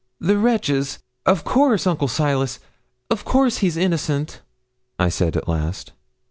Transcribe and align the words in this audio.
'The 0.19 0.35
wretches! 0.35 0.97
Of 1.27 1.43
course, 1.43 1.85
Uncle 1.85 2.07
Silas 2.07 2.57
of 3.11 3.23
course, 3.23 3.59
he's 3.59 3.77
innocent?' 3.77 4.41
I 4.97 5.09
said 5.09 5.37
at 5.37 5.47
last. 5.47 5.91